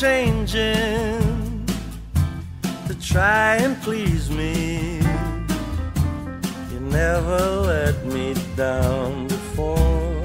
[0.00, 1.64] Changing
[2.88, 4.98] to try and please me.
[6.72, 10.22] You never let me down before.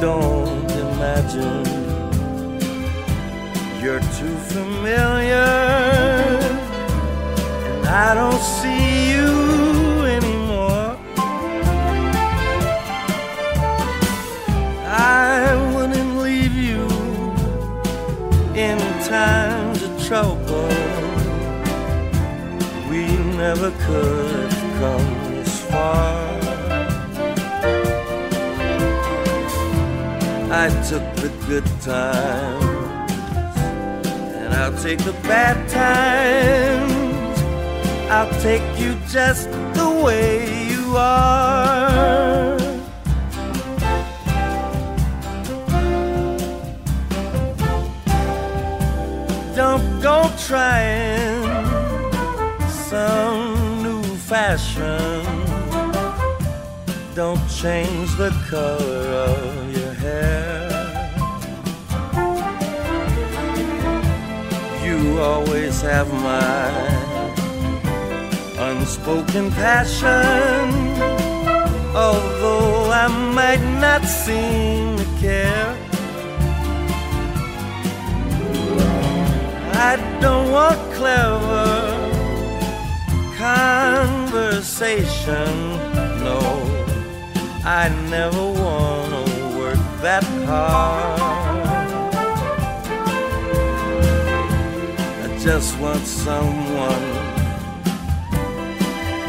[0.00, 1.64] Don't imagine
[3.80, 5.48] you're too familiar,
[7.76, 8.42] and I don't
[20.12, 20.68] trouble.
[22.90, 23.02] We
[23.40, 26.38] never could have come this far.
[30.64, 33.08] I took the good times,
[34.36, 37.38] and I'll take the bad times.
[38.10, 42.31] I'll take you just the way you are.
[49.54, 51.44] Don't go trying
[52.68, 55.20] some new fashion.
[57.14, 60.72] Don't change the color of your hair.
[64.82, 66.70] You always have my
[68.58, 70.70] unspoken passion.
[71.94, 75.81] Although I might not seem to care.
[79.84, 81.66] I don't want clever
[83.36, 85.54] conversation.
[86.22, 86.38] No,
[87.64, 89.24] I never want to
[89.58, 91.20] work that hard.
[95.24, 97.06] I just want someone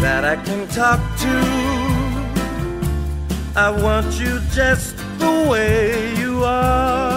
[0.03, 1.35] that I can talk to.
[3.55, 7.12] I want you just the way you are.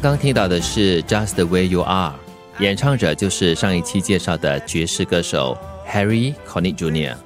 [0.00, 2.14] 刚听到的是《Just the Way You Are》，
[2.62, 5.58] 演唱者就是上一期介绍的爵士歌手
[5.90, 7.16] Harry Connick Jr。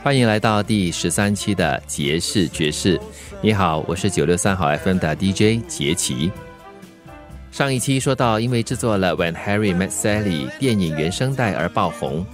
[0.00, 3.00] 欢迎来到第十三期的爵士爵士。
[3.42, 6.30] 你好，我是九六三号 FM 的 DJ 杰奇。
[7.50, 12.24] 上一期说到，因为制作了《When Harry Met Sally》电影原声带而爆红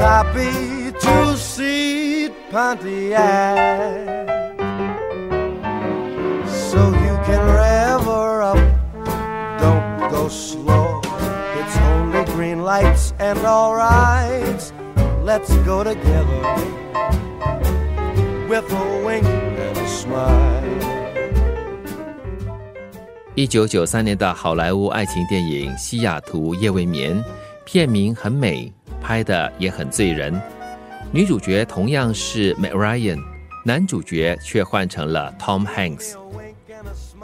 [0.00, 4.26] toppy two seat Pontiac.
[6.46, 8.58] So you can rev her up,
[9.60, 11.00] don't go slow.
[11.58, 14.72] It's only green lights and all rights.
[15.22, 16.42] Let's go together
[18.48, 20.56] with a wink and a smile.
[23.34, 27.22] 一九九三年的好莱坞爱情电影《西雅图夜未眠》，
[27.66, 30.39] 片名很美， 拍的也很醉人。
[31.11, 33.19] 女主角同样是 Meg Ryan，
[33.65, 36.13] 男主角却换成了 Tom Hanks。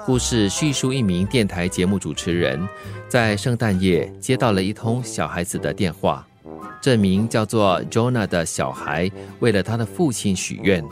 [0.06, 2.68] 故事叙述一名电台节目主持人，
[3.08, 6.26] 在圣诞夜接到了一通小孩子的电话。
[6.82, 9.10] 这名叫做 Jonah 的小孩
[9.40, 10.84] 为了他的父亲许愿，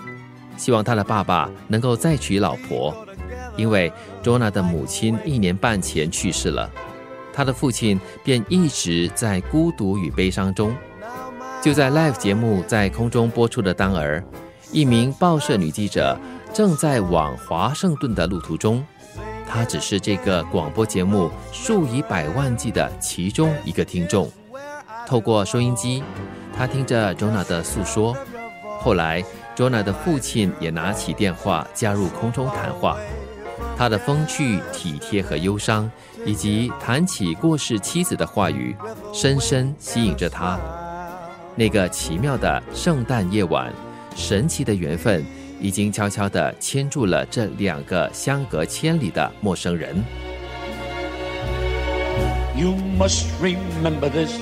[0.57, 2.93] 希望他的爸爸能够再娶老婆，
[3.55, 3.91] 因为
[4.23, 6.69] Jonah 的母亲一年半前去世了，
[7.35, 10.73] 他的父亲便一直在孤独与悲伤中。
[11.61, 14.23] 就在 Live 节目在空中播出的当儿，
[14.71, 16.17] 一名报社女记者
[16.53, 18.85] 正在往华盛顿的路途中。
[19.47, 24.31] 他只是这个广播节目数以百万计的其中一个听众。
[25.05, 26.03] 透过收音机，
[26.55, 28.15] 他听着 Jonah 的诉说。
[28.79, 29.23] 后来
[29.55, 32.97] ，Jonah 的父亲也拿起电话加入空中谈话。
[33.77, 35.89] 他的风趣、体贴和忧伤，
[36.25, 38.75] 以及谈起过世妻子的话语，
[39.13, 40.60] 深深吸引着他。
[41.56, 43.72] 那个奇妙的圣诞夜晚，
[44.16, 45.24] 神奇的缘分。
[45.57, 49.95] 已经悄悄地牵住了这两个相隔千里的陌生人。
[52.57, 54.38] You must remember this.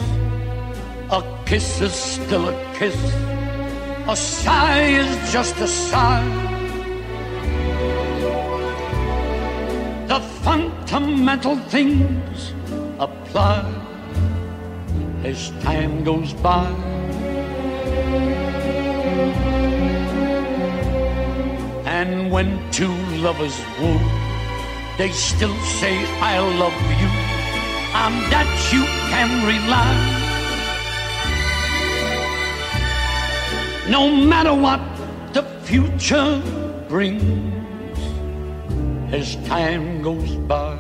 [1.10, 2.96] A kiss is still a kiss.
[4.08, 6.53] A sigh is just a sigh.
[10.94, 12.54] Fundamental things
[13.00, 13.66] apply
[15.24, 16.70] as time goes by.
[22.00, 22.96] And when two
[23.26, 23.98] lovers woo,
[25.00, 27.10] they still say, I love you.
[27.98, 29.94] I'm that you can rely.
[33.90, 34.82] No matter what
[35.34, 36.40] the future
[36.88, 37.63] brings
[39.14, 40.76] as time goes by.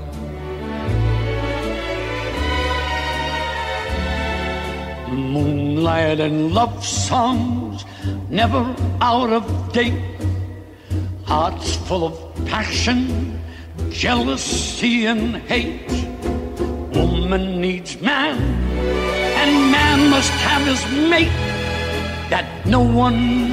[5.08, 7.86] Moonlight and love songs
[8.30, 10.14] never out of date
[11.26, 12.16] hearts full of
[12.46, 13.40] passion,
[13.90, 15.90] jealousy, and hate.
[16.96, 18.38] Woman needs man,
[19.42, 21.40] and man must have his mate
[22.30, 23.50] that no one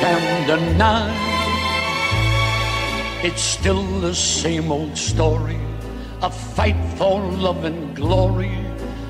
[0.00, 1.25] can deny.
[3.23, 5.59] It's still the same old story
[6.21, 8.53] a fight for love and glory,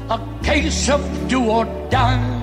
[0.09, 2.37] a case of do or die.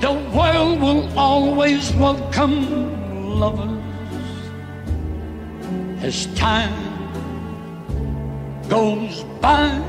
[0.00, 3.82] The world will always welcome lovers
[6.02, 6.72] as time
[8.68, 9.82] goes by.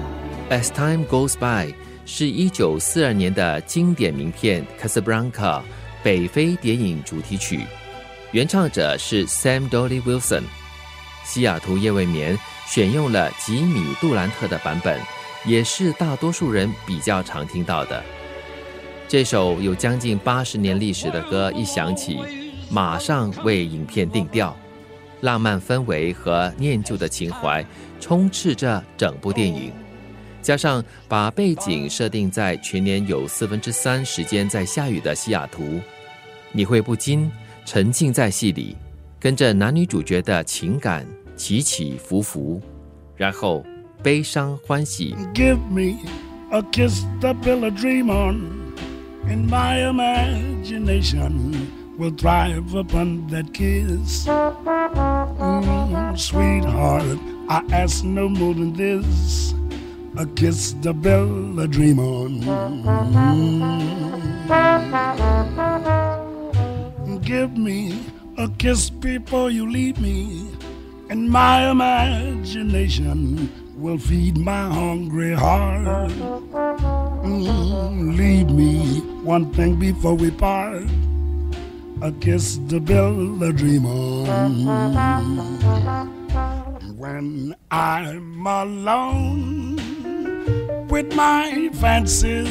[0.50, 1.74] As time goes by
[2.06, 5.62] 是一九四二年的经典名片《Casablanca》
[6.04, 7.62] 北非谍影主题曲，
[8.33, 10.43] 原唱者是 Sam Dolly Wilson。
[11.25, 15.01] 西雅图夜未眠选用了吉米杜兰特的版本，
[15.47, 18.03] 也是大多数人比较常听到的。
[19.09, 22.19] 这首有将近八十年历史的歌一响起，
[22.71, 24.55] 马上为影片定调，
[25.23, 27.65] 浪漫氛围和念旧的情怀
[27.99, 29.73] 充斥着整部电影。
[30.43, 35.81] 加上把背景设定在全年有四分之三时间在下雨的西雅图，
[36.53, 37.31] 你会不禁
[37.71, 38.75] 沉浸在戏里，
[39.21, 41.07] 跟着男女主角的情感
[41.37, 42.63] 起起伏伏，
[43.15, 43.63] 然后
[44.03, 45.15] 悲伤欢喜。
[45.35, 45.99] Give me
[46.51, 48.41] a kiss to build a dream on.
[49.29, 54.27] and my imagination will thrive upon that kiss.
[54.27, 57.19] Mm, sweetheart,
[57.51, 59.53] I ask no more than this
[60.17, 62.41] a kiss to build a dream on.
[64.49, 65.38] Mm.
[67.29, 67.93] Give me
[68.39, 70.49] a kiss before you leave me,
[71.11, 76.09] and my imagination will feed my hungry heart.
[77.29, 80.85] Mm, leave me one thing before we part.
[82.01, 84.65] A kiss to build a dream on.
[86.97, 89.77] When I'm alone
[90.89, 92.49] with my fancies,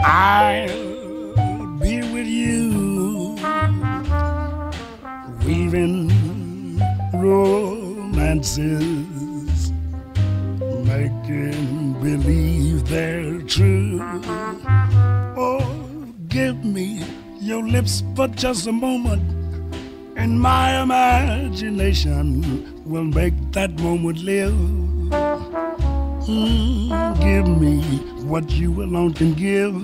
[0.00, 0.96] I'll
[1.80, 2.67] be with you,
[5.68, 6.80] weaving
[7.12, 8.72] romances,
[10.84, 14.00] making believe they're true.
[15.36, 15.60] Oh,
[16.28, 17.04] give me
[17.40, 19.22] your lips for just a moment,
[20.16, 24.54] and my imagination will make that moment live.
[26.28, 27.82] Mm, give me
[28.24, 29.74] what you alone can give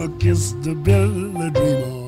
[0.00, 1.99] a kiss to build a dream on.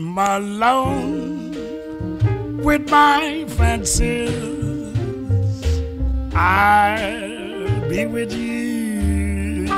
[0.00, 1.52] Alone
[2.62, 4.32] with my fancies.
[6.34, 9.68] I'll be with you,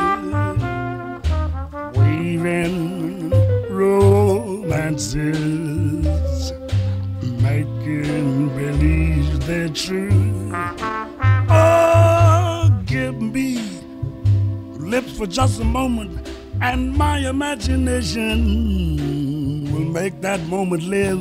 [1.95, 3.31] weaving
[3.71, 5.13] romances,
[7.23, 10.53] making believe they're true.
[11.51, 13.59] Oh, give me
[14.79, 16.29] lips for just a moment,
[16.61, 18.45] and my imagination
[19.74, 21.20] will make that moment live.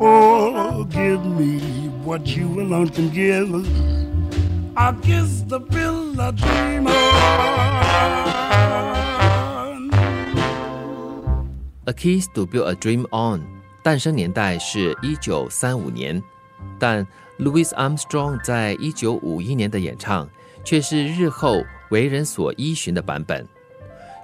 [0.00, 1.60] Oh, give me
[2.04, 3.48] what you alone can give.
[4.76, 6.96] I'll kiss the pill I dream on.
[11.88, 13.40] A Kiss to Build a Dream On
[13.82, 16.20] 诞生年代是一九三五年，
[16.80, 17.06] 但
[17.38, 20.28] Louis Armstrong 在一九五一年的演唱
[20.64, 23.46] 却是日后为人所依循的版本。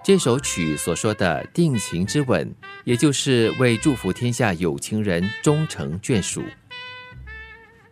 [0.08, 2.50] 这首曲所说的定情之吻，
[2.86, 6.42] 也就是为祝福天下有情人终成眷属。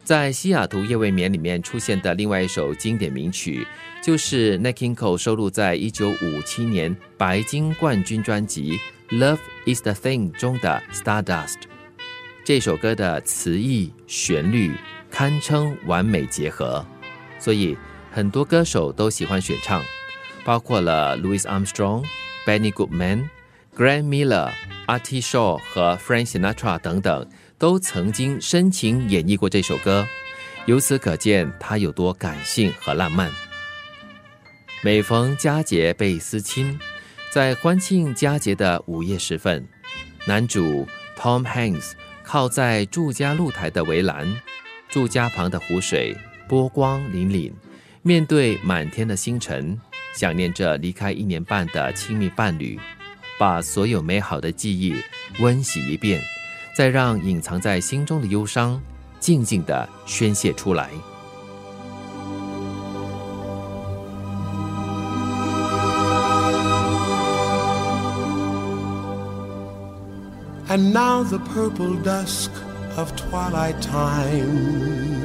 [0.01, 3.67] 在《西雅图夜未眠》里面出现的另外一首经典名曲，
[4.01, 8.79] 就是 Nat King Cole 收录在1957年白金冠军专辑
[9.19, 11.55] 《Love Is the Thing》中的《Stardust》。
[12.45, 14.71] 这首歌的词意、旋律
[15.11, 16.85] 堪称完美结合，
[17.39, 17.77] 所以
[18.09, 19.83] 很多歌手都喜欢选唱，
[20.45, 22.05] 包括了 Louis Armstrong、
[22.45, 23.27] Benny Goodman、
[23.75, 24.51] Grant Miller、
[24.87, 27.27] Artie Shaw 和 Frank Sinatra 等等。
[27.57, 30.05] 都曾经深情演绎过这首歌，
[30.65, 33.31] 由此可见它有多感性和浪漫。
[34.83, 36.77] 每逢佳节倍思亲，
[37.31, 39.65] 在欢庆佳节的午夜时分，
[40.25, 40.85] 男主
[41.17, 44.27] Tom Hanks 靠在住家露台的围栏，
[44.89, 46.13] 住家旁的湖水
[46.49, 47.53] 波光粼粼，
[48.01, 49.79] 面对满天的星辰，
[50.15, 52.79] 想念着离开一年半的亲密伴侣，
[53.37, 54.95] 把所有美好的记忆
[55.39, 56.21] 温习一遍。
[56.75, 58.81] 再让隐藏在心中的忧伤
[59.17, 60.89] 静静的宣泄出来。
[70.67, 72.49] And now the purple dusk
[72.97, 75.24] of twilight time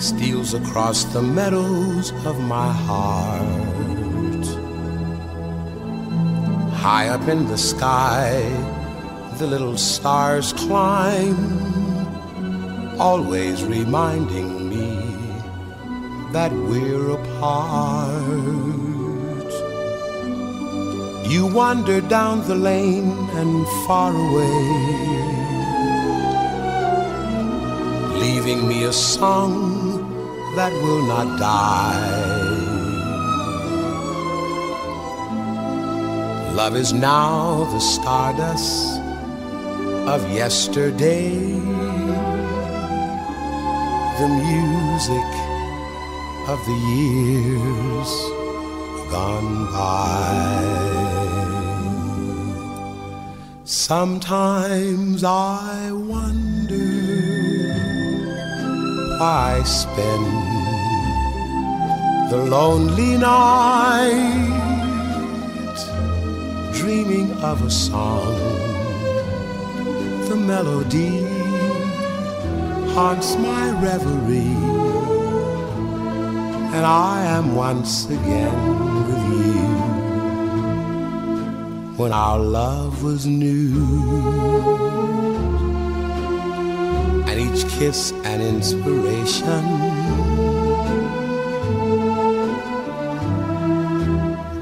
[0.00, 4.46] steals across the meadows of my heart.
[6.72, 8.40] High up in the sky,
[9.36, 11.36] the little stars climb,
[12.98, 14.96] always reminding me
[16.32, 18.22] that we're apart.
[21.30, 25.29] You wander down the lane and far away,
[28.40, 29.52] leaving me a song
[30.56, 32.20] that will not die.
[36.54, 38.98] Love is now the stardust
[40.14, 41.34] of yesterday,
[44.20, 45.30] the music
[46.52, 48.10] of the years
[49.10, 50.80] gone by.
[53.64, 55.92] Sometimes I
[59.22, 60.26] I spend.
[62.30, 64.40] The lonely night
[66.72, 68.34] dreaming of a song.
[70.26, 71.22] The melody
[72.94, 74.56] haunts my reverie,
[76.74, 78.58] and I am once again
[79.06, 79.60] with you.
[81.98, 83.84] When our love was new,
[87.44, 89.64] each kiss an inspiration.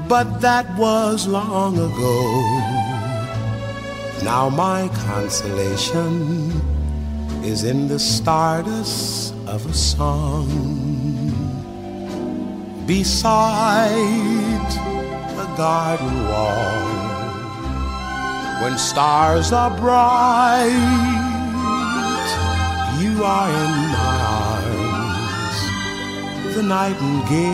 [0.07, 2.79] But that was long ago
[4.23, 6.51] now my consolation
[7.43, 10.47] is in the stardust of a song
[12.85, 14.69] beside
[15.37, 16.99] the garden wall
[18.61, 21.18] when stars are bright
[23.19, 25.57] you are in my arms.
[26.55, 27.53] The nightingale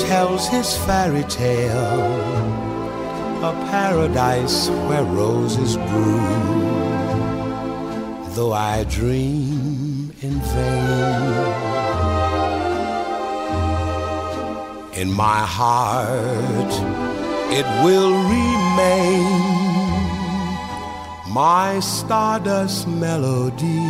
[0.00, 2.10] tells his fairy tale
[3.50, 6.60] a paradise where roses bloom.
[8.34, 11.54] Though I dream in vain,
[15.00, 16.72] in my heart
[17.58, 19.63] it will remain
[21.34, 23.82] my stardust melody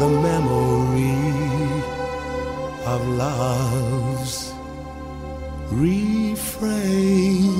[0.00, 1.14] the memory
[2.84, 4.52] of love's
[5.70, 7.54] refrain.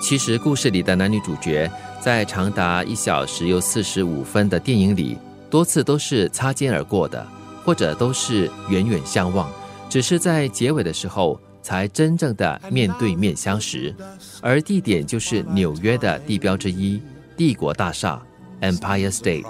[0.00, 5.18] 其实故事里的男女主角在长达一小时又四十五分的电影里
[5.50, 7.26] 多次都是擦肩而过的
[7.62, 9.61] 或者都是远远相望。
[9.92, 13.94] 只是在结尾的时候才真正的面对面相识，
[14.40, 16.98] 而地点就是纽约的地标之一——
[17.36, 18.18] 帝国大厦
[18.62, 19.44] （Empire State）。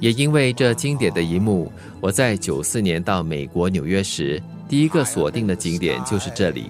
[0.00, 1.70] 也因为这经典的一幕，
[2.00, 6.68] 我在九四年到美国纽约时，第一个锁定的景点就是这里。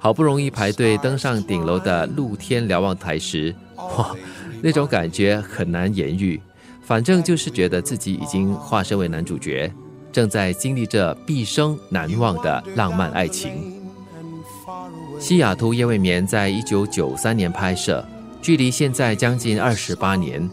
[0.00, 4.12] 好不容易排队登上顶楼的露天瞭望台时，哇，
[4.60, 6.42] 那种感觉很难言喻。
[6.82, 9.72] 反正就是觉得自己已经化身为男主角，
[10.12, 13.82] 正在经历着毕生难忘的浪漫爱情。
[15.20, 18.04] 《西雅图夜未眠》在一九九三年拍摄，
[18.40, 20.48] 距离现在将近二十八年。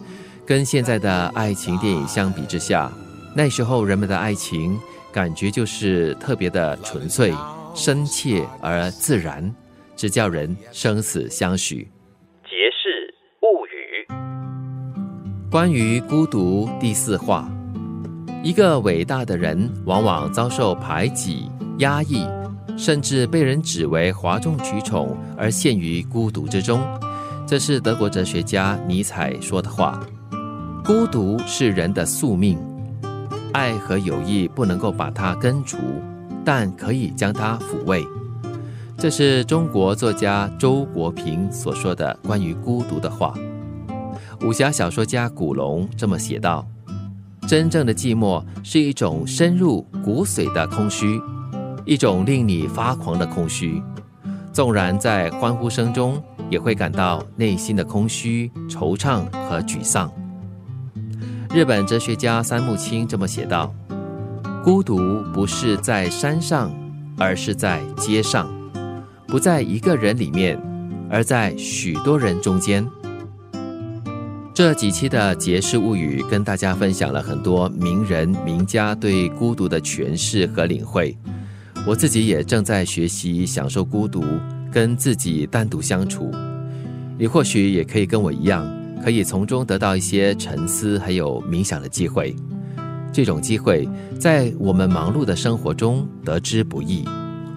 [0.46, 2.92] 跟现在的爱情电影相比之下，
[3.36, 4.80] 那时候人们的爱情
[5.12, 7.34] 感觉就是特别的纯粹。
[7.76, 9.56] 深切而自然，
[9.96, 11.88] 只叫人生死相许。
[12.44, 13.14] 杰氏
[13.44, 14.08] 物语，
[15.52, 17.48] 关于孤独第四话：
[18.42, 22.26] 一个伟大的人往往遭受排挤、压抑，
[22.78, 26.82] 甚至被人指为哗众取宠，而陷于孤独之中。
[27.46, 30.00] 这是德国哲学家尼采说的话。
[30.86, 32.58] 孤独是人的宿命，
[33.52, 35.78] 爱和友谊不能够把它根除。
[36.46, 38.04] 但可以将它抚慰，
[38.98, 43.36] 这是中国作家周国平所说的关于孤独的话。
[44.42, 46.66] 武侠小说家古龙这么写道
[47.50, 51.20] ：“真正的寂寞是一种深入骨髓的空虚，
[51.84, 53.82] 一种令你发狂的空虚。
[54.54, 60.14] 纵然在欢呼声中，也会感到内心的空虚、惆怅和沮丧。”
[61.52, 63.74] 日本哲学家三木清这么写道。
[64.64, 66.72] 孤独不是在山上，
[67.18, 68.46] 而是在街上；
[69.28, 70.62] 不在一个人里面，
[71.10, 72.88] 而在许多人中间。
[74.60, 81.18] 这几期的《杰氏物语》跟大家分享了很多名人名家对孤独的诠释和领会。
[81.88, 84.22] 我自己也正在学习享受孤独，
[84.70, 86.30] 跟自己单独相处。
[87.18, 88.70] 你或许也可以跟我一样，
[89.02, 92.36] 可以从中得到一些沉思还有冥想的机会。
[93.14, 93.88] 这种机会
[94.20, 97.06] 在我们忙碌的生活中得之不易，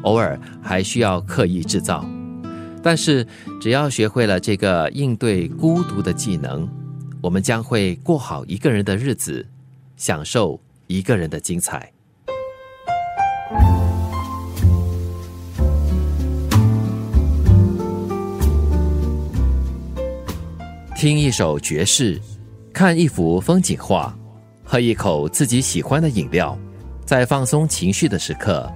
[0.02, 2.06] 偶尔还需要刻意制造。
[2.80, 3.26] 但是，
[3.60, 6.68] 只要学会了这个应对孤独的技能，
[7.22, 9.46] 我们将会过好一个人的日子，
[9.96, 11.88] 享受一个人的精彩。
[20.96, 22.20] 听一首爵士，
[22.72, 24.12] 看一幅风景画。
[24.64, 26.58] 喝一口自己喜欢的饮料，
[27.04, 28.68] 在放松情绪的时刻，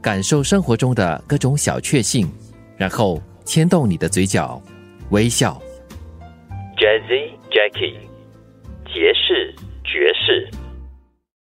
[0.00, 2.28] 感受生活中的各种小确幸，
[2.76, 4.60] 然后牵动你的嘴角，
[5.10, 5.60] 微笑。
[6.76, 7.21] Jazzy
[8.86, 9.54] 爵士。
[9.84, 10.48] 爵士